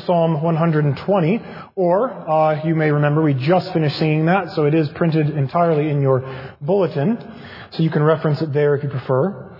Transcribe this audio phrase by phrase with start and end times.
[0.00, 1.42] Psalm 120,
[1.76, 5.90] or uh, you may remember we just finished singing that, so it is printed entirely
[5.90, 6.24] in your
[6.60, 7.18] bulletin,
[7.70, 9.56] so you can reference it there if you prefer.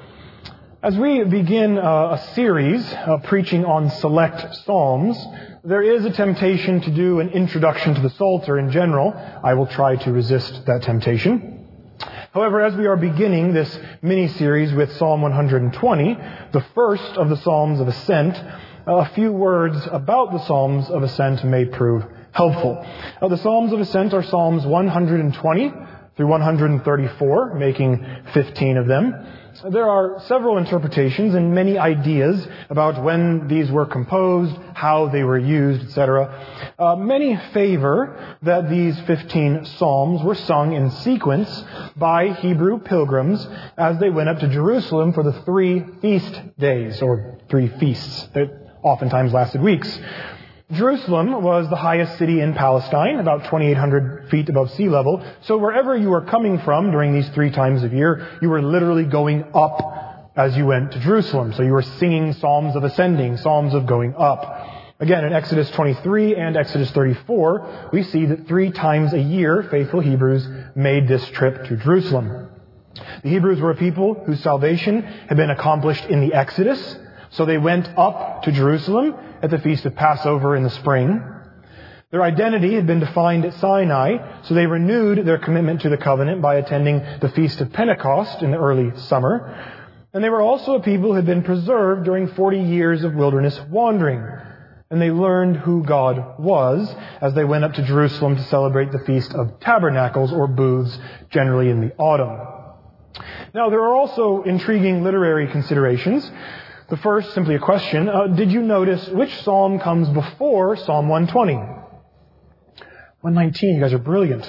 [0.83, 5.17] As we begin uh, a series of preaching on select psalms,
[5.65, 9.15] there is a temptation to do an introduction to the Psalter in general.
[9.43, 11.67] I will try to resist that temptation.
[12.35, 16.19] However, as we are beginning this mini series with Psalm 120,
[16.53, 18.37] the first of the Psalms of Ascent,
[18.87, 22.85] a few words about the Psalms of Ascent may prove helpful.
[23.23, 25.73] Now, the Psalms of Ascent are Psalms 120
[26.17, 29.27] through 134, making 15 of them.
[29.71, 35.39] There are several interpretations and many ideas about when these were composed, how they were
[35.39, 36.75] used, etc.
[36.79, 41.65] Uh, many favor that these 15 psalms were sung in sequence
[41.97, 43.47] by Hebrew pilgrims
[43.79, 48.29] as they went up to Jerusalem for the three feast days, or three feasts
[48.85, 49.99] oftentimes lasted weeks.
[50.73, 55.25] Jerusalem was the highest city in Palestine, about 2,800 feet above sea level.
[55.43, 59.05] So wherever you were coming from during these three times of year, you were literally
[59.05, 61.53] going up as you went to Jerusalem.
[61.53, 64.71] So you were singing psalms of ascending, psalms of going up.
[65.01, 70.01] Again, in Exodus 23 and Exodus 34, we see that three times a year, faithful
[70.01, 72.49] Hebrews made this trip to Jerusalem.
[73.23, 76.97] The Hebrews were a people whose salvation had been accomplished in the Exodus,
[77.35, 81.23] so they went up to Jerusalem at the feast of Passover in the spring.
[82.11, 86.41] Their identity had been defined at Sinai, so they renewed their commitment to the covenant
[86.41, 89.83] by attending the feast of Pentecost in the early summer.
[90.13, 93.61] And they were also a people who had been preserved during 40 years of wilderness
[93.69, 94.25] wandering.
[94.91, 96.89] And they learned who God was
[97.21, 100.97] as they went up to Jerusalem to celebrate the Feast of Tabernacles or booths,
[101.31, 102.47] generally in the autumn.
[103.53, 106.31] Now, there are also intriguing literary considerations.
[106.91, 108.11] The first, simply a question.
[108.11, 111.55] Uh, did you notice which psalm comes before Psalm 120?
[113.23, 114.45] 119, you guys are brilliant.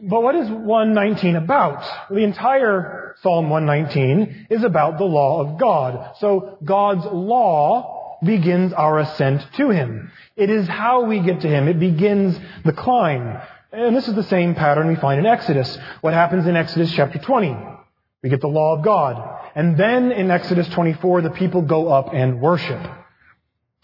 [0.00, 2.08] But what is 119 about?
[2.10, 6.16] The entire Psalm 119 is about the law of God.
[6.18, 10.10] So God's law begins our ascent to Him.
[10.34, 11.68] It is how we get to Him.
[11.68, 13.38] It begins the climb.
[13.70, 15.78] And this is the same pattern we find in Exodus.
[16.00, 17.54] What happens in Exodus chapter 20?
[18.22, 19.40] We get the law of God.
[19.54, 22.80] And then in Exodus 24, the people go up and worship.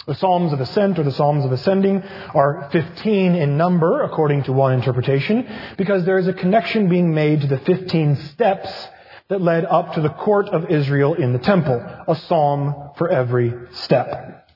[0.06, 4.52] The Psalms of Ascent or the Psalms of Ascending are 15 in number, according to
[4.52, 8.70] one interpretation, because there is a connection being made to the 15 steps
[9.28, 11.78] that led up to the court of Israel in the temple.
[12.08, 14.47] A psalm for every step.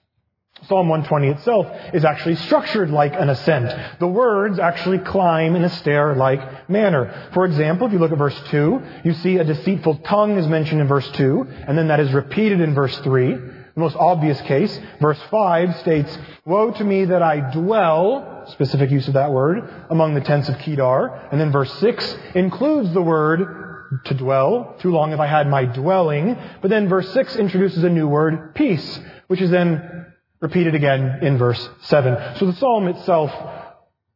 [0.68, 3.98] Psalm 120 itself is actually structured like an ascent.
[3.98, 7.30] The words actually climb in a stair-like manner.
[7.32, 10.80] For example, if you look at verse 2, you see a deceitful tongue is mentioned
[10.80, 13.34] in verse 2, and then that is repeated in verse 3.
[13.74, 19.08] The most obvious case, verse 5 states, Woe to me that I dwell, specific use
[19.08, 21.28] of that word, among the tents of Kedar.
[21.32, 23.62] And then verse 6 includes the word
[24.04, 24.76] to dwell.
[24.78, 26.36] Too long have I had my dwelling.
[26.60, 30.01] But then verse 6 introduces a new word, peace, which is then
[30.42, 32.36] repeated again in verse 7.
[32.38, 33.32] So the psalm itself,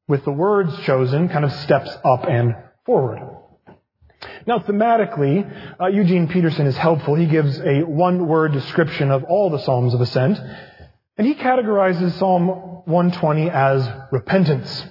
[0.09, 2.55] with the words chosen, kind of steps up and
[2.85, 3.21] forward.
[4.47, 7.15] Now, thematically, uh, Eugene Peterson is helpful.
[7.15, 10.39] He gives a one-word description of all the Psalms of Ascent,
[11.17, 12.49] and he categorizes Psalm
[12.85, 14.85] 120 as repentance.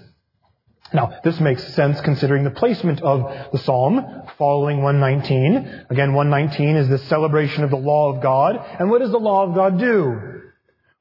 [0.93, 5.85] Now, this makes sense considering the placement of the psalm following 119.
[5.89, 8.57] Again, 119 is the celebration of the law of God.
[8.79, 10.35] And what does the law of God do?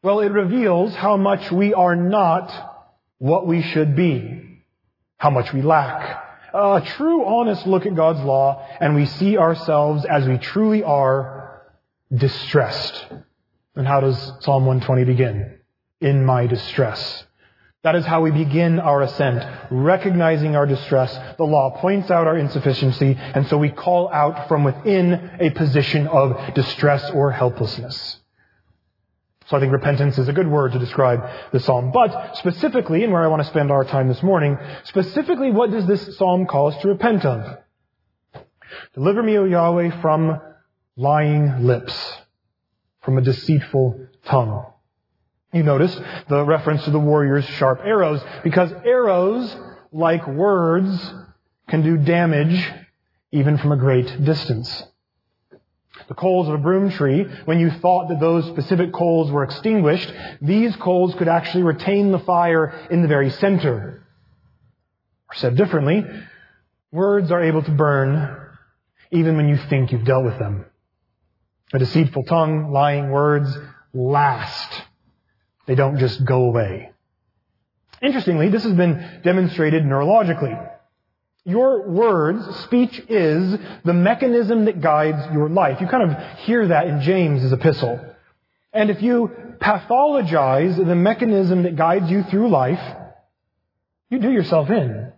[0.04, 2.52] Well, it reveals how much we are not
[3.16, 4.60] what we should be,
[5.16, 6.22] how much we lack.
[6.52, 11.62] A true, honest look at God's law, and we see ourselves as we truly are
[12.14, 13.06] distressed.
[13.76, 15.58] And how does Psalm 120 begin?
[16.02, 17.24] In my distress.
[17.82, 21.18] That is how we begin our ascent, recognizing our distress.
[21.38, 26.08] The law points out our insufficiency, and so we call out from within a position
[26.08, 28.20] of distress or helplessness.
[29.46, 31.90] So I think repentance is a good word to describe the psalm.
[31.92, 35.86] But specifically, and where I want to spend our time this morning, specifically what does
[35.86, 37.58] this psalm call us to repent of?
[38.94, 40.40] Deliver me, O Yahweh, from
[40.96, 41.94] lying lips,
[43.02, 44.66] from a deceitful tongue.
[45.52, 45.94] You notice
[46.28, 49.54] the reference to the warrior's sharp arrows, because arrows,
[49.92, 51.12] like words,
[51.68, 52.72] can do damage
[53.30, 54.84] even from a great distance
[56.08, 60.12] the coals of a broom tree, when you thought that those specific coals were extinguished,
[60.40, 64.06] these coals could actually retain the fire in the very center.
[65.30, 66.04] Or said differently,
[66.92, 68.40] words are able to burn
[69.10, 70.66] even when you think you've dealt with them.
[71.72, 73.56] A deceitful tongue, lying words
[73.92, 74.82] last.
[75.66, 76.90] They don't just go away.
[78.02, 80.72] Interestingly, this has been demonstrated neurologically.
[81.44, 85.80] Your words, speech is the mechanism that guides your life.
[85.80, 88.00] You kind of hear that in James' epistle.
[88.72, 92.80] And if you pathologize the mechanism that guides you through life,
[94.10, 95.12] you do yourself in.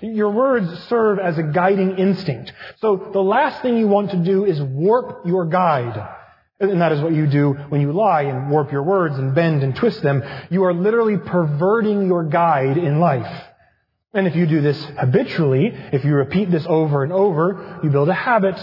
[0.00, 2.52] Your words serve as a guiding instinct.
[2.80, 6.14] So the last thing you want to do is warp your guide.
[6.58, 9.62] And that is what you do when you lie and warp your words and bend
[9.62, 10.22] and twist them.
[10.50, 13.44] You are literally perverting your guide in life.
[14.16, 18.08] And if you do this habitually, if you repeat this over and over, you build
[18.08, 18.56] a habit.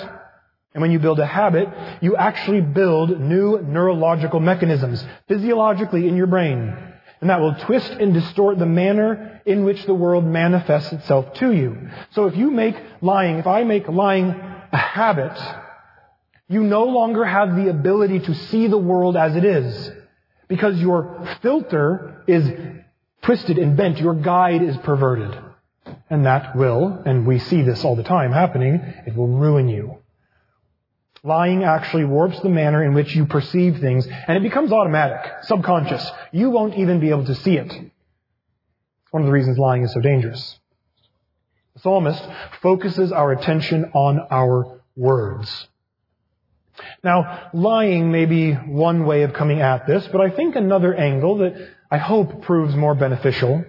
[0.74, 1.70] And when you build a habit,
[2.02, 6.76] you actually build new neurological mechanisms physiologically in your brain.
[7.22, 11.52] And that will twist and distort the manner in which the world manifests itself to
[11.52, 11.88] you.
[12.14, 14.30] So if you make lying, if I make lying
[14.72, 15.40] a habit,
[16.50, 19.92] you no longer have the ability to see the world as it is.
[20.48, 22.83] Because your filter is
[23.24, 24.00] twisted and bent.
[24.00, 25.38] Your guide is perverted.
[26.10, 28.76] And that will, and we see this all the time happening,
[29.06, 29.98] it will ruin you.
[31.24, 36.06] Lying actually warps the manner in which you perceive things, and it becomes automatic, subconscious.
[36.32, 37.72] You won't even be able to see it.
[39.12, 40.60] One of the reasons lying is so dangerous.
[41.76, 42.24] The psalmist
[42.62, 45.68] focuses our attention on our words.
[47.04, 51.38] Now, lying may be one way of coming at this, but I think another angle
[51.38, 51.56] that
[51.94, 53.64] I hope proves more beneficial.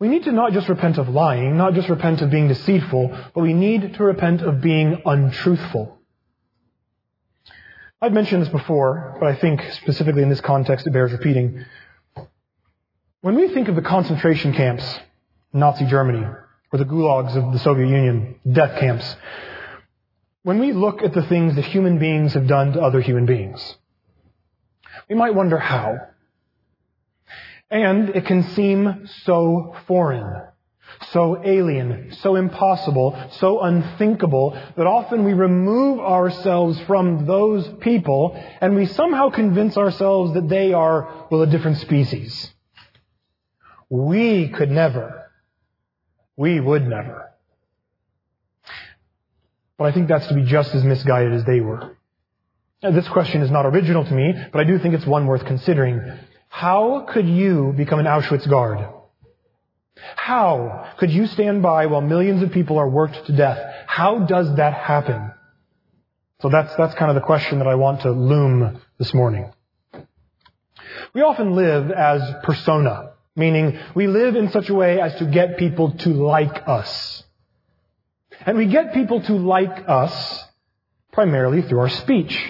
[0.00, 3.40] We need to not just repent of lying, not just repent of being deceitful, but
[3.40, 5.96] we need to repent of being untruthful.
[8.02, 11.64] I've mentioned this before, but I think specifically in this context it bears repeating.
[13.20, 14.84] When we think of the concentration camps,
[15.52, 16.26] Nazi Germany,
[16.72, 19.16] or the gulags of the Soviet Union, death camps,
[20.42, 23.76] when we look at the things that human beings have done to other human beings,
[25.08, 26.08] we might wonder how.
[27.70, 30.42] And it can seem so foreign,
[31.10, 38.76] so alien, so impossible, so unthinkable that often we remove ourselves from those people and
[38.76, 42.52] we somehow convince ourselves that they are, well, a different species.
[43.88, 45.30] We could never.
[46.36, 47.30] We would never.
[49.76, 51.96] But I think that's to be just as misguided as they were.
[52.82, 55.44] Now, this question is not original to me, but I do think it's one worth
[55.46, 56.00] considering.
[56.54, 58.78] How could you become an Auschwitz guard?
[60.14, 63.58] How could you stand by while millions of people are worked to death?
[63.88, 65.32] How does that happen?
[66.42, 69.52] So that's, that's kind of the question that I want to loom this morning.
[71.12, 75.58] We often live as persona, meaning we live in such a way as to get
[75.58, 77.24] people to like us.
[78.46, 80.44] And we get people to like us
[81.10, 82.40] primarily through our speech.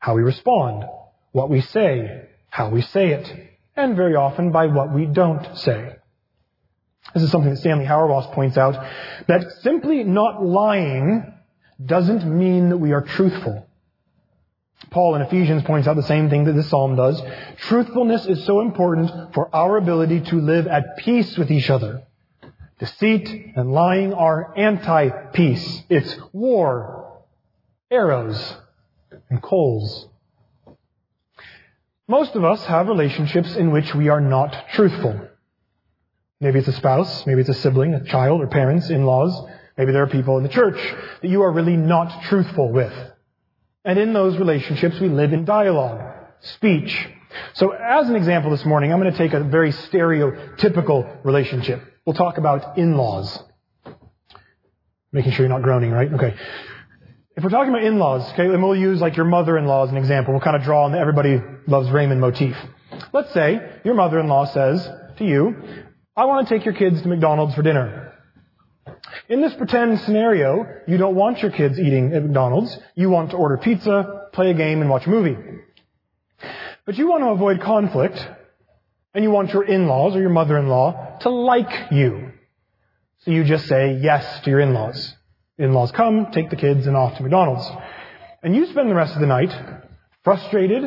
[0.00, 0.82] How we respond,
[1.30, 5.96] what we say, how we say it, and very often by what we don't say.
[7.14, 8.74] This is something that Stanley Hauerwas points out,
[9.28, 11.32] that simply not lying
[11.84, 13.66] doesn't mean that we are truthful.
[14.90, 17.20] Paul in Ephesians points out the same thing that this psalm does.
[17.58, 22.02] Truthfulness is so important for our ability to live at peace with each other.
[22.78, 25.82] Deceit and lying are anti-peace.
[25.88, 27.22] It's war,
[27.90, 28.56] arrows,
[29.28, 30.08] and coals.
[32.10, 35.28] Most of us have relationships in which we are not truthful.
[36.40, 39.46] Maybe it's a spouse, maybe it's a sibling, a child, or parents, in-laws.
[39.76, 40.78] Maybe there are people in the church
[41.20, 42.94] that you are really not truthful with.
[43.84, 46.00] And in those relationships, we live in dialogue,
[46.40, 47.08] speech.
[47.52, 51.82] So as an example this morning, I'm going to take a very stereotypical relationship.
[52.06, 53.38] We'll talk about in-laws.
[55.12, 56.10] Making sure you're not groaning, right?
[56.12, 56.34] Okay.
[57.38, 60.34] If we're talking about in-laws, okay, then we'll use like your mother-in-law as an example.
[60.34, 62.56] We'll kind of draw on the everybody loves Raymond motif.
[63.12, 65.54] Let's say your mother-in-law says to you,
[66.16, 68.12] I want to take your kids to McDonald's for dinner.
[69.28, 72.76] In this pretend scenario, you don't want your kids eating at McDonald's.
[72.96, 75.36] You want to order pizza, play a game, and watch a movie.
[76.86, 78.18] But you want to avoid conflict,
[79.14, 82.32] and you want your in-laws or your mother-in-law to like you.
[83.18, 85.14] So you just say yes to your in-laws.
[85.58, 87.68] In-laws come, take the kids, and off to McDonald's.
[88.42, 89.52] And you spend the rest of the night
[90.22, 90.84] frustrated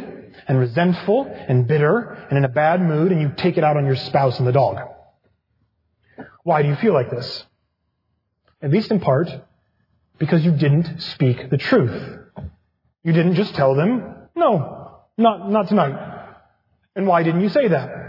[0.47, 1.99] and resentful and bitter
[2.29, 4.53] and in a bad mood, and you take it out on your spouse and the
[4.53, 4.77] dog.
[6.43, 7.45] Why do you feel like this?
[8.61, 9.29] At least in part,
[10.17, 12.19] because you didn't speak the truth.
[13.03, 16.29] You didn't just tell them, no, not, not tonight.
[16.95, 18.00] And why didn't you say that?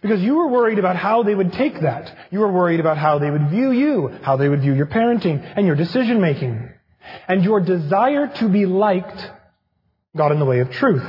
[0.00, 2.16] Because you were worried about how they would take that.
[2.30, 5.42] You were worried about how they would view you, how they would view your parenting
[5.56, 6.70] and your decision making.
[7.28, 9.30] And your desire to be liked
[10.16, 11.04] got in the way of truth.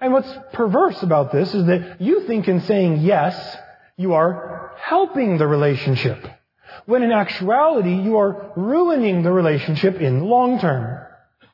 [0.00, 3.56] And what's perverse about this is that you think in saying yes,
[3.96, 6.18] you are helping the relationship.
[6.86, 10.99] When in actuality, you are ruining the relationship in the long term.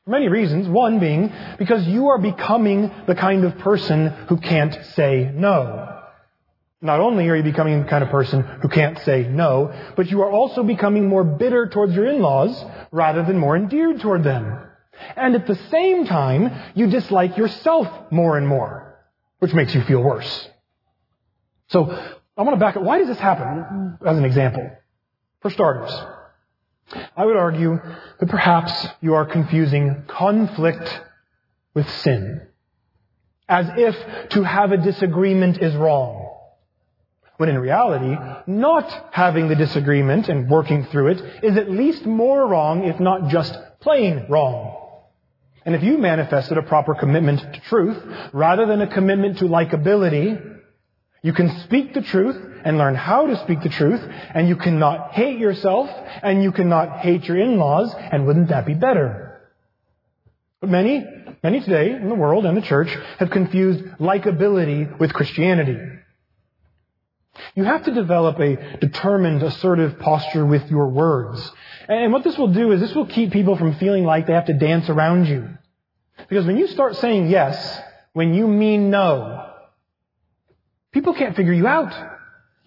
[0.07, 0.69] For many reasons.
[0.69, 6.01] One being because you are becoming the kind of person who can't say no.
[6.81, 10.23] Not only are you becoming the kind of person who can't say no, but you
[10.23, 14.61] are also becoming more bitter towards your in-laws rather than more endeared toward them.
[15.17, 19.01] And at the same time, you dislike yourself more and more,
[19.41, 20.49] which makes you feel worse.
[21.69, 21.91] So,
[22.37, 22.85] I want to back up.
[22.85, 23.99] Why does this happen?
[24.07, 24.71] As an example.
[25.41, 25.93] For starters,
[27.17, 27.81] I would argue
[28.19, 31.01] that perhaps you are confusing conflict
[31.75, 32.43] with sin.
[33.49, 36.33] As if to have a disagreement is wrong.
[37.37, 38.17] When in reality,
[38.47, 43.29] not having the disagreement and working through it is at least more wrong, if not
[43.29, 44.83] just plain wrong.
[45.67, 48.03] And if you manifested a proper commitment to truth,
[48.33, 50.56] rather than a commitment to likability,
[51.27, 54.01] you can speak the truth and learn how to speak the truth,
[54.33, 55.91] and you cannot hate yourself,
[56.23, 59.41] and you cannot hate your in-laws, and wouldn't that be better?
[60.61, 61.05] But many,
[61.43, 65.77] many today in the world and the church have confused likability with Christianity.
[67.57, 71.53] You have to develop a determined, assertive posture with your words.
[71.89, 74.47] And what this will do is this will keep people from feeling like they have
[74.47, 75.49] to dance around you.
[76.29, 77.81] Because when you start saying yes,
[78.13, 79.46] when you mean no,
[80.97, 81.93] people can't figure you out.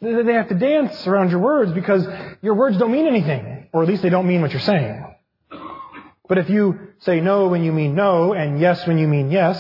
[0.02, 2.08] They have to dance around your words because
[2.44, 3.68] your words don't mean anything.
[3.74, 5.04] Or at least they don't mean what you're saying.
[6.28, 9.58] But if you say no when you mean no and yes when you mean yes,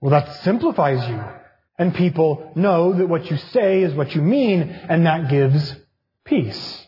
[0.00, 1.22] well that simplifies you.
[1.78, 5.74] And people know that what you say is what you mean, and that gives
[6.24, 6.86] peace.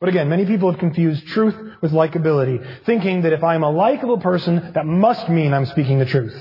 [0.00, 4.18] But again, many people have confused truth with likability, thinking that if I'm a likable
[4.18, 6.34] person, that must mean I'm speaking the truth.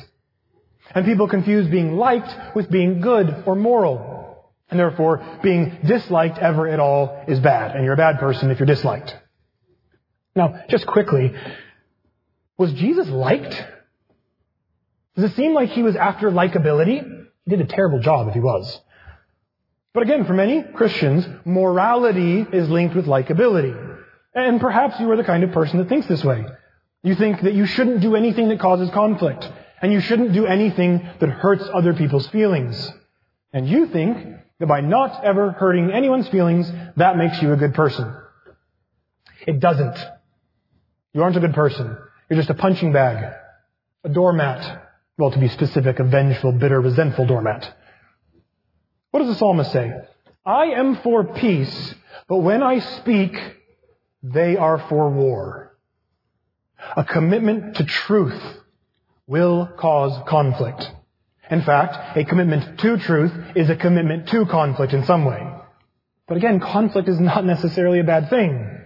[0.95, 4.53] And people confuse being liked with being good or moral.
[4.69, 8.59] And therefore, being disliked ever at all is bad, and you're a bad person if
[8.59, 9.15] you're disliked.
[10.35, 11.33] Now, just quickly,
[12.57, 13.63] was Jesus liked?
[15.15, 17.27] Does it seem like he was after likability?
[17.45, 18.81] He did a terrible job if he was.
[19.93, 23.99] But again, for many Christians, morality is linked with likability.
[24.33, 26.45] And perhaps you are the kind of person that thinks this way.
[27.03, 29.47] You think that you shouldn't do anything that causes conflict.
[29.85, 32.91] And you shouldn't do anything that hurts other people's feelings.
[33.53, 34.17] And you think
[34.57, 38.11] that by not ever hurting anyone's feelings, that makes you a good person.
[39.45, 39.95] It doesn't.
[41.13, 41.95] You aren't a good person.
[42.27, 43.31] You're just a punching bag,
[44.03, 44.87] a doormat,
[45.19, 47.71] well, to be specific, a vengeful, bitter, resentful doormat.
[49.11, 49.93] What does the psalmist say?
[50.43, 51.93] I am for peace,
[52.27, 53.37] but when I speak,
[54.23, 55.77] they are for war.
[56.97, 58.63] A commitment to truth
[59.27, 60.89] will cause conflict.
[61.49, 65.47] In fact, a commitment to truth is a commitment to conflict in some way.
[66.27, 68.79] But again, conflict is not necessarily a bad thing.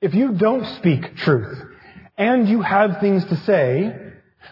[0.00, 1.62] If you don't speak truth,
[2.16, 3.96] and you have things to say,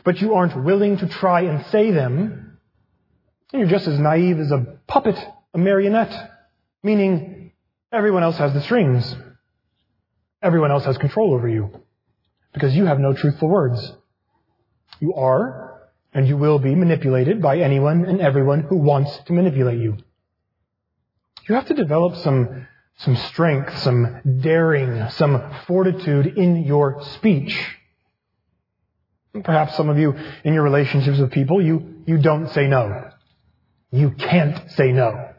[0.05, 2.59] but you aren't willing to try and say them,
[3.53, 5.19] you're just as naive as a puppet,
[5.55, 6.31] a marionette,
[6.83, 7.53] meaning
[7.93, 9.15] everyone else has the strings.
[10.43, 11.71] Everyone else has control over you
[12.53, 13.93] because you have no truthful words.
[15.03, 19.81] You are and you will be manipulated by anyone and everyone who wants to manipulate
[19.81, 19.97] you.
[21.49, 22.69] You have to develop some,
[22.99, 27.61] some strength, some daring, some fortitude in your speech.
[29.43, 33.11] Perhaps some of you in your relationships with people, you, you don't say no.
[33.91, 35.31] You can't say no.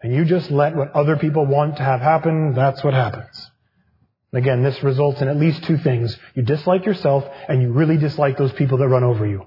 [0.00, 3.50] And you just let what other people want to have happen, that's what happens.
[4.34, 6.18] Again, this results in at least two things.
[6.34, 9.46] You dislike yourself and you really dislike those people that run over you.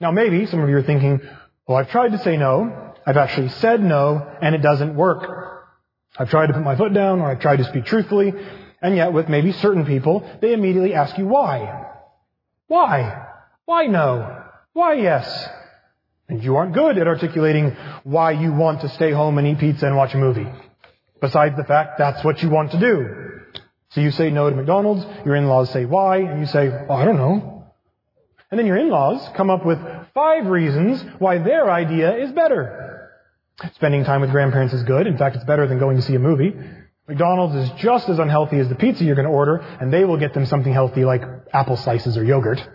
[0.00, 1.20] Now maybe some of you are thinking,
[1.68, 2.94] well, I've tried to say no.
[3.06, 5.70] I've actually said no and it doesn't work.
[6.18, 8.32] I've tried to put my foot down or I've tried to speak truthfully.
[8.82, 11.90] And yet with maybe certain people, they immediately ask you why.
[12.66, 13.24] Why?
[13.66, 14.42] Why no?
[14.72, 15.48] Why yes?
[16.28, 19.86] And you aren't good at articulating why you want to stay home and eat pizza
[19.86, 20.46] and watch a movie.
[21.20, 23.24] Besides the fact that's what you want to do.
[23.94, 27.04] So you say no to McDonald's, your in-laws say why, and you say, oh, I
[27.04, 27.72] don't know.
[28.50, 29.78] And then your in-laws come up with
[30.12, 33.10] five reasons why their idea is better.
[33.74, 35.06] Spending time with grandparents is good.
[35.06, 36.52] In fact, it's better than going to see a movie.
[37.06, 40.16] McDonald's is just as unhealthy as the pizza you're going to order, and they will
[40.16, 41.22] get them something healthy like
[41.52, 42.66] apple slices or yogurt.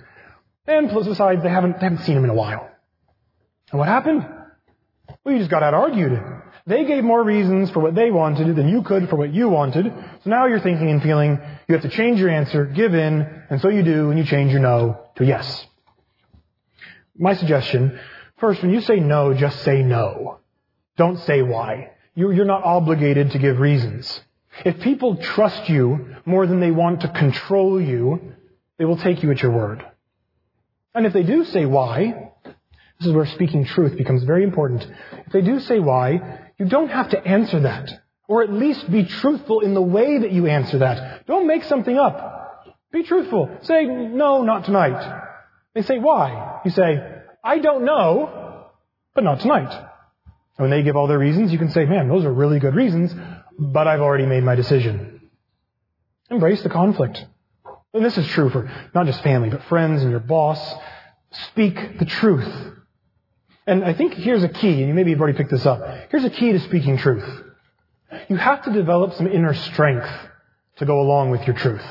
[0.68, 2.70] And plus, besides, they haven't, they haven't seen them in a while.
[3.72, 4.26] And what happened?
[5.24, 6.22] Well, you just got out argued.
[6.70, 9.86] They gave more reasons for what they wanted than you could for what you wanted.
[10.24, 13.60] So now you're thinking and feeling you have to change your answer, give in, and
[13.60, 15.66] so you do, and you change your no to yes.
[17.18, 18.00] My suggestion,
[18.38, 20.42] first, when you say no, just say no.
[20.96, 21.94] Don't say why.
[22.14, 24.22] You're not obligated to give reasons.
[24.64, 28.36] If people trust you more than they want to control you,
[28.78, 29.84] they will take you at your word.
[30.94, 32.32] And if they do say why,
[33.00, 34.86] this is where speaking truth becomes very important.
[35.26, 37.89] If they do say why, you don't have to answer that.
[38.28, 41.25] Or at least be truthful in the way that you answer that.
[41.25, 42.75] Don't make something up.
[42.92, 43.50] Be truthful.
[43.62, 45.22] Say, no, not tonight.
[45.74, 46.60] They say, why?
[46.66, 47.00] You say,
[47.44, 48.68] I don't know,
[49.16, 49.72] but not tonight.
[49.72, 52.75] And when they give all their reasons, you can say, man, those are really good
[52.75, 53.13] reasons,
[53.58, 55.30] but I've already made my decision.
[56.30, 57.25] Embrace the conflict.
[57.94, 60.60] And this is true for not just family, but friends and your boss.
[61.32, 62.74] Speak the truth.
[63.70, 65.80] And I think here's a key, and you maybe you've already picked this up.
[66.10, 67.44] Here's a key to speaking truth.
[68.28, 70.10] You have to develop some inner strength
[70.78, 71.86] to go along with your truth.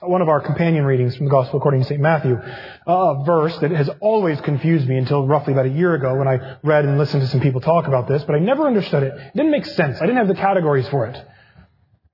[0.00, 2.00] One of our companion readings from the Gospel according to St.
[2.00, 2.38] Matthew,
[2.86, 6.56] a verse that has always confused me until roughly about a year ago when I
[6.62, 9.14] read and listened to some people talk about this, but I never understood it.
[9.14, 9.98] It didn't make sense.
[9.98, 11.22] I didn't have the categories for it.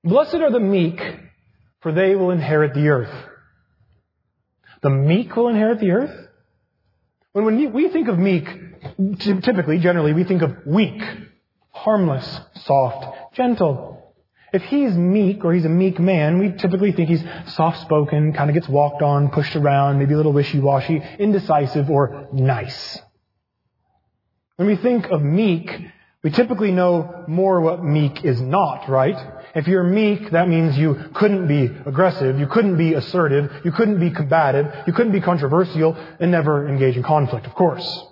[0.03, 1.01] Blessed are the meek,
[1.79, 3.29] for they will inherit the earth.
[4.81, 6.27] The meek will inherit the earth?
[7.33, 8.45] When, we think of meek,
[9.19, 11.01] typically, generally, we think of weak,
[11.69, 14.13] harmless, soft, gentle.
[14.51, 17.23] If he's meek or he's a meek man, we typically think he's
[17.53, 22.99] soft-spoken, kind of gets walked on, pushed around, maybe a little wishy-washy, indecisive, or nice.
[24.57, 25.73] When we think of meek,
[26.23, 29.17] we typically know more what meek is not, right?
[29.53, 33.99] If you're meek, that means you couldn't be aggressive, you couldn't be assertive, you couldn't
[33.99, 38.05] be combative, you couldn't be controversial, and never engage in conflict, of course.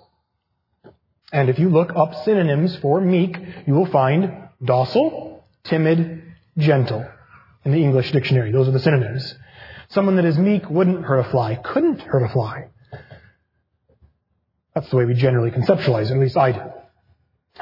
[1.32, 6.22] And if you look up synonyms for meek, you will find docile, timid,
[6.58, 7.06] gentle
[7.64, 8.52] in the English dictionary.
[8.52, 9.34] Those are the synonyms.
[9.88, 12.68] Someone that is meek wouldn't hurt a fly, couldn't hurt a fly.
[14.74, 16.58] That's the way we generally conceptualize it, at least I do.
[16.58, 16.72] Now,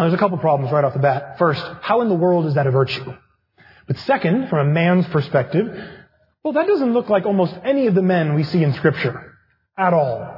[0.01, 1.39] there's a couple problems right off the bat.
[1.39, 3.15] First, how in the world is that a virtue?
[3.89, 5.67] But second, from a man's perspective,
[6.45, 9.35] well, that doesn't look like almost any of the men we see in Scripture.
[9.77, 10.35] At all.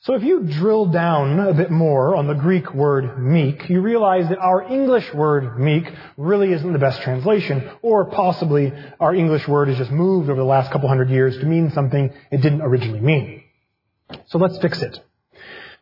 [0.00, 4.28] So if you drill down a bit more on the Greek word meek, you realize
[4.28, 9.68] that our English word meek really isn't the best translation, or possibly our English word
[9.68, 13.00] has just moved over the last couple hundred years to mean something it didn't originally
[13.00, 13.44] mean.
[14.26, 15.00] So let's fix it.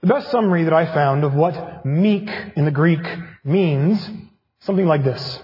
[0.03, 3.05] The best summary that I found of what meek in the Greek
[3.45, 4.09] means,
[4.61, 5.43] something like this.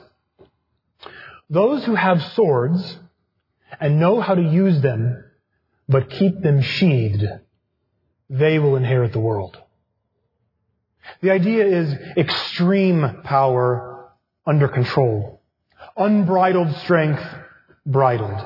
[1.51, 2.99] Those who have swords
[3.81, 5.25] and know how to use them,
[5.89, 7.25] but keep them sheathed,
[8.29, 9.57] they will inherit the world.
[11.23, 14.11] The idea is extreme power
[14.47, 15.41] under control.
[15.97, 17.23] Unbridled strength
[17.87, 18.45] bridled.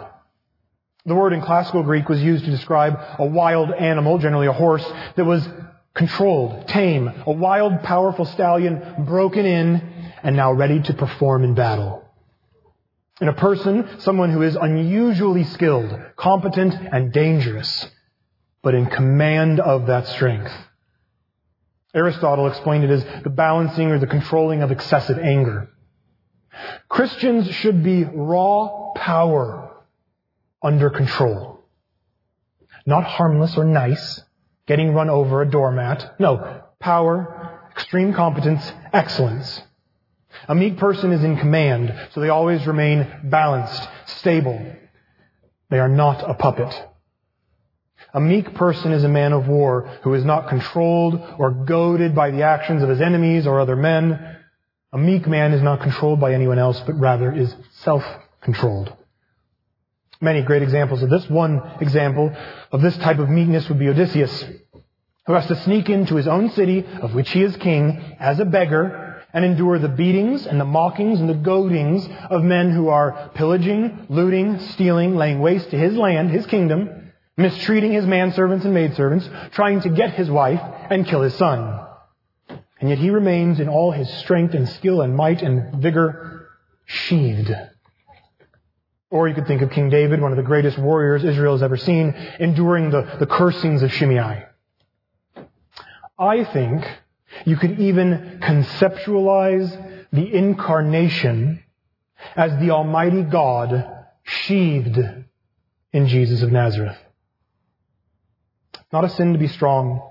[1.05, 4.85] The word in classical Greek was used to describe a wild animal, generally a horse,
[5.17, 5.47] that was
[5.95, 12.02] controlled, tame, a wild, powerful stallion broken in and now ready to perform in battle.
[13.23, 17.89] In a person, someone who is unusually skilled, competent, and dangerous,
[18.63, 20.53] but in command of that strength.
[21.95, 25.71] Aristotle explained it as the balancing or the controlling of excessive anger.
[26.89, 29.71] Christians should be raw power
[30.61, 31.65] under control.
[32.87, 34.21] Not harmless or nice,
[34.67, 36.17] getting run over a doormat.
[36.19, 39.63] No, power, extreme competence, excellence.
[40.49, 44.61] A meek person is in command, so they always remain balanced, stable.
[45.71, 46.89] They are not a puppet.
[48.15, 52.31] A meek person is a man of war who is not controlled or goaded by
[52.31, 54.37] the actions of his enemies or other men.
[54.93, 58.95] A meek man is not controlled by anyone else, but rather is self-controlled.
[60.21, 61.29] Many great examples of this.
[61.31, 62.37] One example
[62.71, 64.45] of this type of meekness would be Odysseus,
[65.27, 68.45] who has to sneak into his own city, of which he is king, as a
[68.45, 73.31] beggar, and endure the beatings and the mockings and the goadings of men who are
[73.35, 79.29] pillaging, looting, stealing, laying waste to his land, his kingdom, mistreating his manservants and maidservants,
[79.53, 81.81] trying to get his wife and kill his son.
[82.81, 86.49] And yet he remains in all his strength and skill and might and vigor
[86.85, 87.55] sheathed.
[89.11, 91.77] Or you could think of King David, one of the greatest warriors Israel has ever
[91.77, 94.45] seen, enduring the, the cursings of Shimei.
[96.19, 96.85] I think
[97.45, 99.71] you could even conceptualize
[100.13, 101.63] the incarnation
[102.37, 104.99] as the Almighty God sheathed
[105.93, 106.99] in Jesus of Nazareth.
[108.93, 110.09] Not a sin to be strong.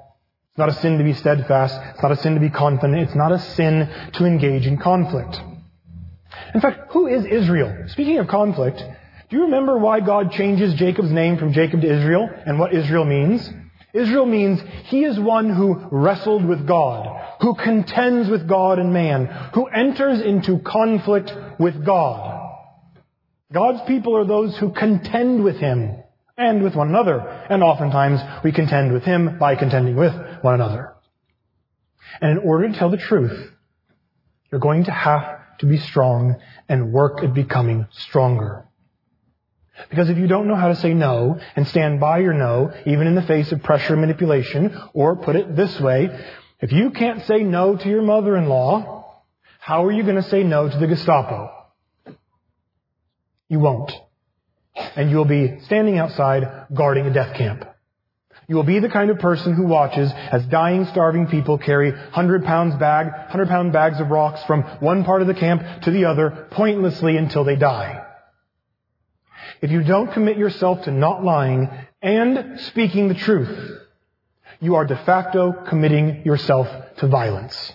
[0.49, 1.79] It's not a sin to be steadfast.
[1.93, 2.99] It's not a sin to be confident.
[2.99, 5.39] It's not a sin to engage in conflict.
[6.53, 7.87] In fact, who is Israel?
[7.87, 8.83] Speaking of conflict,
[9.29, 13.05] do you remember why God changes Jacob's name from Jacob to Israel and what Israel
[13.05, 13.49] means?
[13.93, 19.25] Israel means he is one who wrestled with God, who contends with God and man,
[19.53, 22.39] who enters into conflict with God.
[23.51, 25.97] God's people are those who contend with him
[26.37, 30.93] and with one another, and oftentimes we contend with him by contending with one another.
[32.21, 33.51] And in order to tell the truth,
[34.51, 38.65] you're going to have to be strong and work at becoming stronger.
[39.89, 43.07] Because if you don't know how to say no and stand by your no, even
[43.07, 46.09] in the face of pressure and manipulation, or put it this way,
[46.59, 49.21] if you can't say no to your mother-in-law,
[49.59, 51.51] how are you going to say no to the Gestapo?
[53.49, 53.91] You won't.
[54.75, 57.65] And you'll be standing outside guarding a death camp.
[58.47, 62.43] You will be the kind of person who watches as dying, starving people carry 100
[62.43, 66.05] pounds bag, 100 pound bags of rocks from one part of the camp to the
[66.05, 68.05] other pointlessly until they die.
[69.61, 71.69] If you don't commit yourself to not lying
[72.01, 73.79] and speaking the truth,
[74.59, 77.73] you are de facto committing yourself to violence.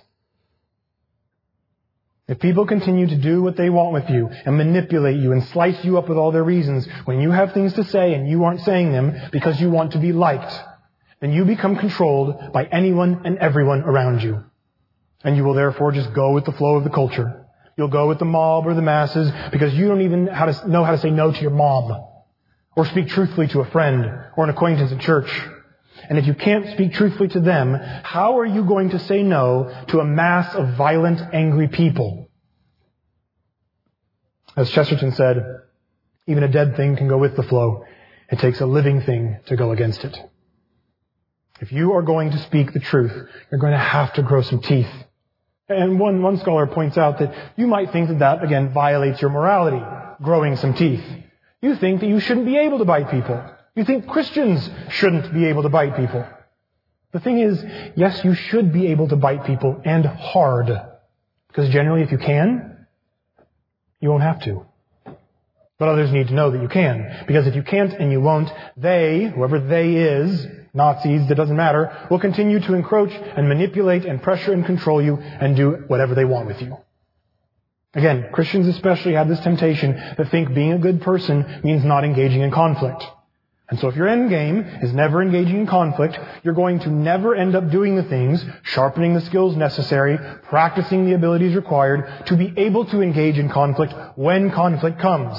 [2.28, 5.84] If people continue to do what they want with you and manipulate you and slice
[5.84, 8.62] you up with all their reasons when you have things to say and you aren't
[8.62, 10.52] saying them because you want to be liked,
[11.20, 14.42] then you become controlled by anyone and everyone around you.
[15.22, 17.45] And you will therefore just go with the flow of the culture.
[17.76, 20.98] You'll go with the mob or the masses because you don't even know how to
[20.98, 22.04] say no to your mom
[22.74, 25.30] or speak truthfully to a friend or an acquaintance at church.
[26.08, 29.84] And if you can't speak truthfully to them, how are you going to say no
[29.88, 32.30] to a mass of violent, angry people?
[34.56, 35.44] As Chesterton said,
[36.26, 37.84] even a dead thing can go with the flow.
[38.30, 40.18] It takes a living thing to go against it.
[41.60, 43.12] If you are going to speak the truth,
[43.50, 44.90] you're going to have to grow some teeth.
[45.68, 49.30] And one, one scholar points out that you might think that that, again, violates your
[49.30, 49.84] morality,
[50.22, 51.04] growing some teeth.
[51.60, 53.42] You think that you shouldn't be able to bite people.
[53.74, 56.24] You think Christians shouldn't be able to bite people.
[57.12, 57.64] The thing is,
[57.96, 60.68] yes, you should be able to bite people, and hard.
[61.48, 62.86] Because generally, if you can,
[64.00, 64.66] you won't have to.
[65.78, 67.24] But others need to know that you can.
[67.26, 72.06] Because if you can't and you won't, they, whoever they is, Nazis, it doesn't matter,
[72.10, 76.24] will continue to encroach and manipulate and pressure and control you and do whatever they
[76.24, 76.76] want with you.
[77.94, 82.42] Again, Christians especially have this temptation to think being a good person means not engaging
[82.42, 83.02] in conflict.
[83.68, 87.34] And so if your end game is never engaging in conflict, you're going to never
[87.34, 92.52] end up doing the things, sharpening the skills necessary, practicing the abilities required to be
[92.56, 95.36] able to engage in conflict when conflict comes.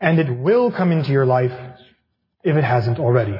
[0.00, 1.52] And it will come into your life
[2.44, 3.38] if it hasn't already.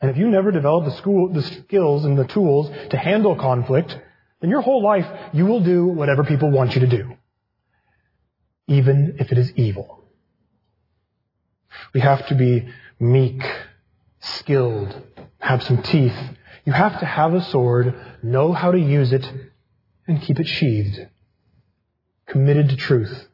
[0.00, 3.96] And if you never develop the, school, the skills and the tools to handle conflict,
[4.40, 7.16] then your whole life you will do whatever people want you to do.
[8.68, 10.04] Even if it is evil.
[11.92, 12.68] We have to be
[13.00, 13.42] meek,
[14.20, 15.02] skilled,
[15.38, 16.16] have some teeth.
[16.64, 19.30] You have to have a sword, know how to use it,
[20.06, 21.08] and keep it sheathed.
[22.26, 23.26] Committed to truth.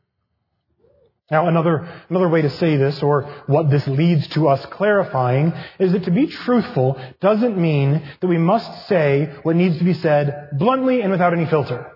[1.30, 5.92] Now another, another way to say this, or what this leads to us clarifying, is
[5.92, 10.50] that to be truthful doesn't mean that we must say what needs to be said
[10.58, 11.90] bluntly and without any filter.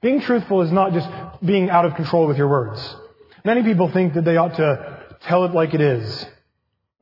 [0.00, 1.08] Being truthful is not just
[1.44, 2.96] being out of control with your words.
[3.44, 6.26] Many people think that they ought to tell it like it is,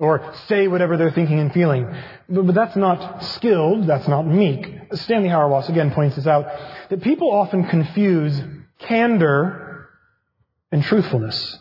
[0.01, 1.87] or say whatever they're thinking and feeling.
[2.29, 4.67] But, but that's not skilled, that's not meek.
[4.95, 6.47] Stanley Hauerwas again points this out,
[6.89, 8.43] that people often confuse
[8.81, 9.70] candor
[10.73, 11.59] and truthfulness.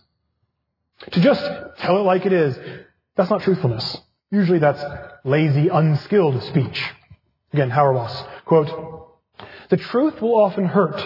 [1.11, 1.41] To just
[1.79, 2.57] tell it like it is,
[3.15, 3.97] that's not truthfulness.
[4.31, 4.83] Usually that's
[5.23, 6.83] lazy, unskilled speech.
[7.53, 9.07] Again, Hauerwas, quote,
[9.69, 11.01] the truth will often hurt,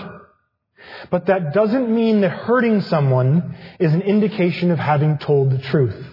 [1.10, 6.06] but that doesn't mean that hurting someone is an indication of having told the truth.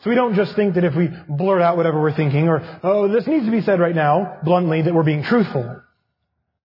[0.00, 3.08] So we don't just think that if we blurt out whatever we're thinking or, oh,
[3.08, 5.82] this needs to be said right now, bluntly, that we're being truthful.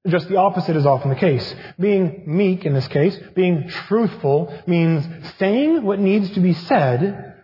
[0.08, 1.56] Just the opposite is often the case.
[1.80, 7.44] Being meek in this case, being truthful, means saying what needs to be said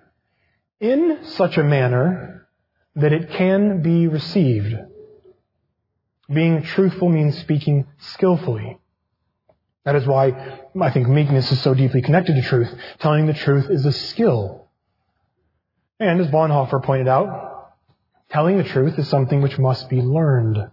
[0.80, 2.48] in such a manner
[2.96, 4.76] that it can be received.
[6.32, 8.78] Being truthful means speaking skillfully.
[9.84, 12.72] That is why I think meekness is so deeply connected to truth.
[13.00, 14.70] Telling the truth is a skill.
[16.00, 17.74] And as Bonhoeffer pointed out,
[18.30, 20.70] telling the truth is something which must be learned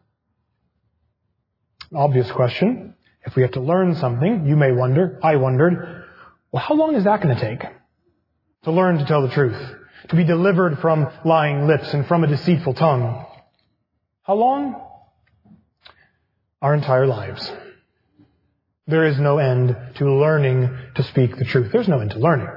[1.95, 2.95] obvious question.
[3.25, 6.05] If we have to learn something, you may wonder, I wondered,
[6.53, 7.63] well, how long is that going to take?
[8.65, 9.59] To learn to tell the truth.
[10.09, 13.27] To be delivered from lying lips and from a deceitful tongue.
[14.23, 14.81] How long?
[16.63, 17.53] Our entire lives.
[18.87, 21.71] There is no end to learning to speak the truth.
[21.73, 22.49] There's no end to learning.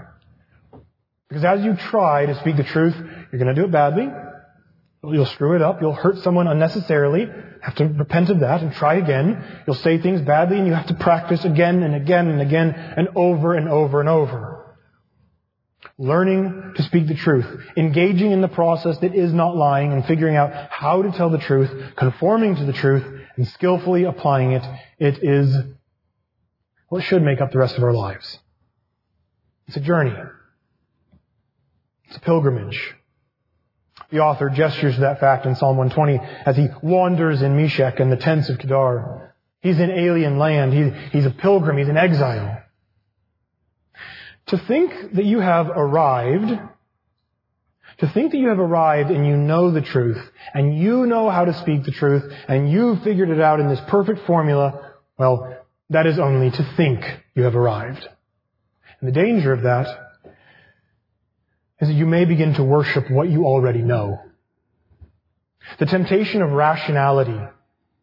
[1.28, 4.08] Because as you try to speak the truth, you're going to do it badly.
[5.04, 5.82] You'll screw it up.
[5.82, 7.28] You'll hurt someone unnecessarily.
[7.62, 9.44] Have to repent of that and try again.
[9.66, 13.10] You'll say things badly and you have to practice again and again and again and
[13.16, 14.78] over and over and over.
[15.98, 17.48] Learning to speak the truth.
[17.76, 21.40] Engaging in the process that is not lying and figuring out how to tell the
[21.40, 23.04] truth, conforming to the truth,
[23.38, 24.64] and skillfully applying it.
[25.00, 25.56] It is
[26.90, 28.40] what should make up the rest of our lives.
[29.68, 30.16] It's a journey.
[32.06, 32.96] It's a pilgrimage.
[34.12, 38.12] The author gestures to that fact in Psalm 120 as he wanders in Meshech and
[38.12, 39.34] the tents of Kedar.
[39.62, 40.74] He's in alien land.
[40.74, 41.78] He, he's a pilgrim.
[41.78, 42.62] He's an exile.
[44.48, 46.52] To think that you have arrived,
[48.00, 50.20] to think that you have arrived and you know the truth,
[50.54, 53.80] and you know how to speak the truth, and you've figured it out in this
[53.88, 55.58] perfect formula, well,
[55.92, 58.06] that is only to think you have arrived.
[59.00, 59.88] And the danger of that
[61.82, 64.22] is that you may begin to worship what you already know.
[65.80, 67.40] The temptation of rationality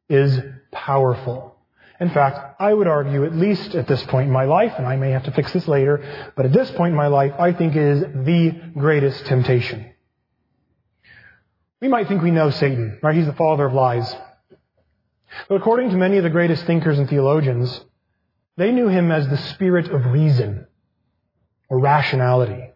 [0.08, 0.38] is
[0.72, 1.56] powerful.
[2.00, 4.96] In fact, I would argue, at least at this point in my life, and I
[4.96, 7.74] may have to fix this later, but at this point in my life, I think
[7.74, 9.92] it is the greatest temptation.
[11.80, 13.16] We might think we know Satan, right?
[13.16, 14.14] He's the father of lies.
[15.48, 17.84] But according to many of the greatest thinkers and theologians,
[18.56, 20.66] they knew him as the spirit of reason
[21.68, 22.67] or rationality.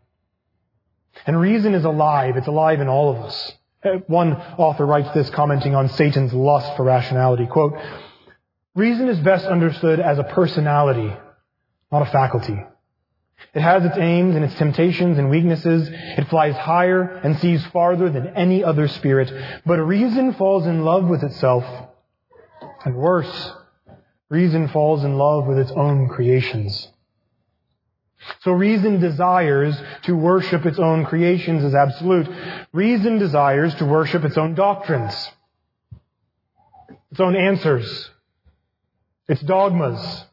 [1.26, 2.36] And reason is alive.
[2.36, 3.52] It's alive in all of us.
[3.84, 7.46] Uh, one author writes this commenting on Satan's lust for rationality.
[7.46, 7.74] Quote,
[8.74, 11.12] reason is best understood as a personality,
[11.90, 12.58] not a faculty.
[13.54, 15.88] It has its aims and its temptations and weaknesses.
[15.90, 19.32] It flies higher and sees farther than any other spirit.
[19.66, 21.64] But reason falls in love with itself.
[22.84, 23.52] And worse,
[24.28, 26.88] reason falls in love with its own creations.
[28.42, 32.28] So reason desires to worship its own creations as absolute.
[32.72, 35.14] Reason desires to worship its own doctrines,
[37.12, 38.10] its own answers,
[39.28, 40.24] its dogmas,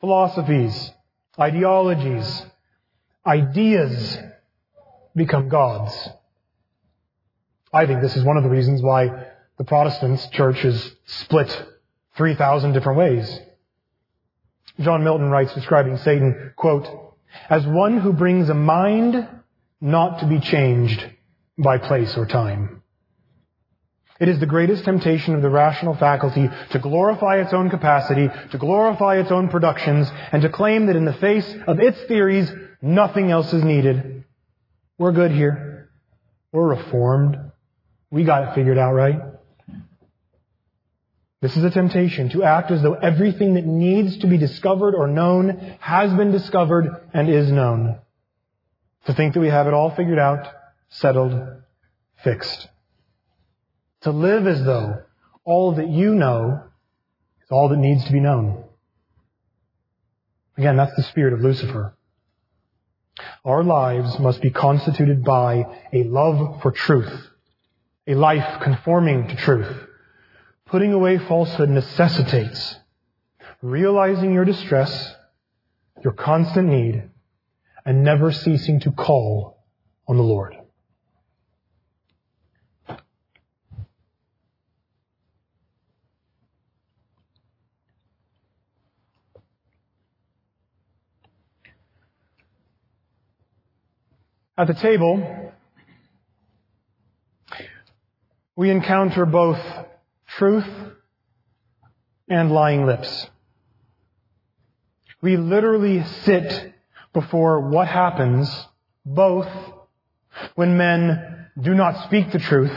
[0.00, 0.92] philosophies,
[1.40, 2.44] ideologies,
[3.24, 4.18] ideas
[5.14, 6.10] become gods.
[7.72, 9.08] I think this is one of the reasons why
[9.56, 11.66] the Protestant church is split
[12.18, 13.40] 3,000 different ways.
[14.80, 17.05] John Milton writes describing Satan, quote,
[17.48, 19.28] as one who brings a mind
[19.80, 21.04] not to be changed
[21.58, 22.82] by place or time.
[24.18, 28.58] It is the greatest temptation of the rational faculty to glorify its own capacity, to
[28.58, 33.30] glorify its own productions, and to claim that in the face of its theories, nothing
[33.30, 34.24] else is needed.
[34.98, 35.90] We're good here.
[36.52, 37.36] We're reformed.
[38.10, 39.20] We got it figured out, right?
[41.46, 45.06] This is a temptation to act as though everything that needs to be discovered or
[45.06, 48.00] known has been discovered and is known.
[49.04, 50.44] To think that we have it all figured out,
[50.88, 51.40] settled,
[52.24, 52.66] fixed.
[54.00, 55.04] To live as though
[55.44, 56.64] all that you know
[57.44, 58.64] is all that needs to be known.
[60.58, 61.96] Again, that's the spirit of Lucifer.
[63.44, 67.28] Our lives must be constituted by a love for truth,
[68.08, 69.85] a life conforming to truth,
[70.66, 72.76] Putting away falsehood necessitates
[73.62, 75.14] realizing your distress,
[76.04, 77.02] your constant need,
[77.84, 79.64] and never ceasing to call
[80.06, 80.56] on the Lord.
[94.58, 95.52] At the table,
[98.56, 99.60] we encounter both
[100.36, 100.66] truth
[102.28, 103.28] and lying lips.
[105.22, 106.74] We literally sit
[107.14, 108.50] before what happens
[109.04, 109.48] both
[110.54, 112.76] when men do not speak the truth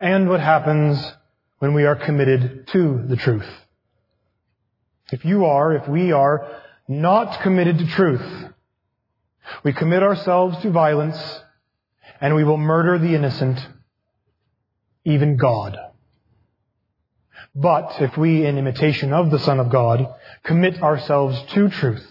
[0.00, 1.12] and what happens
[1.58, 3.48] when we are committed to the truth.
[5.12, 8.50] If you are, if we are not committed to truth,
[9.62, 11.42] we commit ourselves to violence
[12.20, 13.58] and we will murder the innocent,
[15.04, 15.78] even God.
[17.60, 22.06] But if we, in imitation of the Son of God, commit ourselves to truth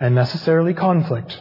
[0.00, 1.40] and necessarily conflict,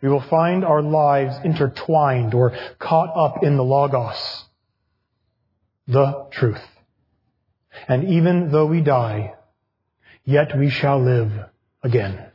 [0.00, 4.44] we will find our lives intertwined or caught up in the Logos,
[5.86, 6.62] the truth.
[7.86, 9.34] And even though we die,
[10.24, 11.30] yet we shall live
[11.82, 12.30] again.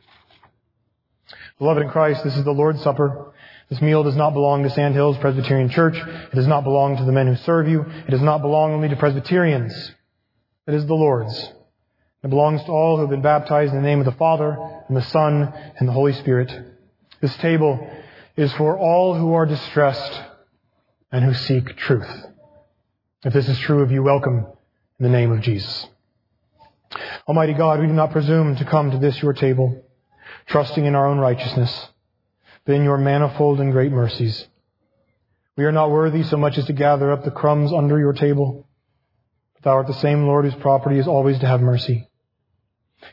[1.58, 3.32] Beloved in Christ, this is the Lord's Supper.
[3.68, 5.96] This meal does not belong to Sandhills Presbyterian Church.
[5.96, 7.82] It does not belong to the men who serve you.
[7.82, 9.92] It does not belong only to Presbyterians.
[10.68, 11.52] It is the Lord's.
[12.22, 14.56] It belongs to all who have been baptized in the name of the Father
[14.88, 16.52] and the Son and the Holy Spirit.
[17.20, 17.90] This table
[18.36, 20.22] is for all who are distressed
[21.10, 22.08] and who seek truth.
[23.24, 24.46] If this is true of you, welcome
[24.98, 25.88] in the name of Jesus.
[27.26, 29.84] Almighty God, we do not presume to come to this your table,
[30.46, 31.88] trusting in our own righteousness,
[32.74, 34.46] in your manifold and great mercies.
[35.56, 38.68] We are not worthy so much as to gather up the crumbs under your table.
[39.54, 42.08] But thou art the same Lord whose property is always to have mercy.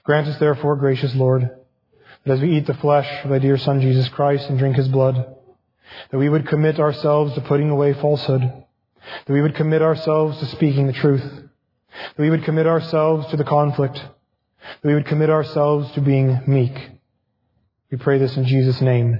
[0.03, 1.49] Grant us therefore, gracious Lord,
[2.25, 4.87] that as we eat the flesh of thy dear Son Jesus Christ and drink his
[4.87, 5.35] blood,
[6.11, 10.45] that we would commit ourselves to putting away falsehood, that we would commit ourselves to
[10.47, 15.29] speaking the truth, that we would commit ourselves to the conflict, that we would commit
[15.29, 16.91] ourselves to being meek.
[17.91, 19.19] We pray this in Jesus' name